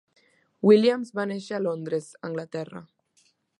Williams 0.69 1.11
va 1.19 1.27
néixer 1.33 1.55
a 1.59 1.61
Londres, 1.67 2.09
Anglaterra. 2.31 2.85